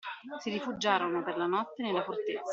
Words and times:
Si 0.39 0.49
rifugiarono, 0.49 1.21
per 1.23 1.37
la 1.37 1.45
notte, 1.45 1.83
nella 1.83 2.03
fortezza. 2.03 2.49